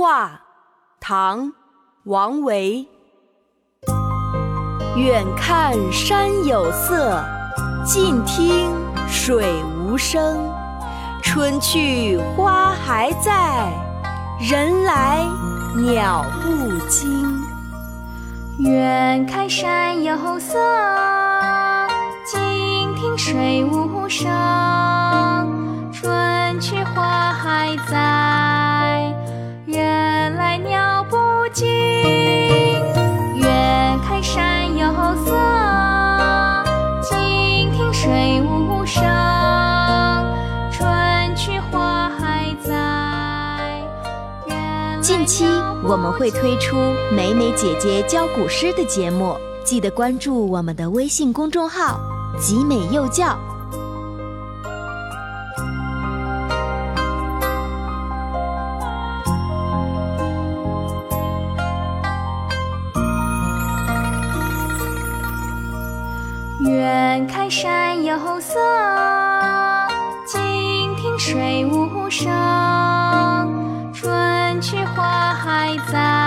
[0.00, 0.40] 画
[0.98, 1.48] 唐·
[2.04, 2.88] 王维。
[4.96, 7.22] 远看山有色，
[7.84, 8.72] 近听
[9.06, 10.50] 水无声。
[11.22, 13.70] 春去花还在，
[14.40, 15.22] 人来
[15.76, 17.38] 鸟不惊。
[18.58, 20.58] 远看山有色，
[22.24, 22.40] 近
[22.94, 24.69] 听水无声。
[45.02, 45.46] 近期
[45.82, 46.76] 我们会推出
[47.10, 51.98] 美美姐姐教古诗的节目，记得关注我们的微信公众号
[52.38, 53.34] “集美幼教”。
[66.68, 68.60] 远看山有色，
[70.26, 72.69] 近听水无声。
[74.60, 76.19] 去花还在，